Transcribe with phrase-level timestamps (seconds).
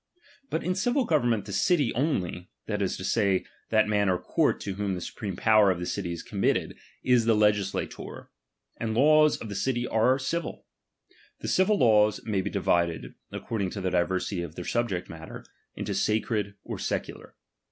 [0.49, 4.59] But in civil government the city only, that is to say, that mau or court
[4.61, 8.31] to whom the supreme power of the city is committed, is the legislator;
[8.77, 10.65] and the laws of the city are civil.
[11.41, 15.45] The civil laws may be divided, according to the diversity of their subject matter,
[15.77, 17.35] mto sacred or secular.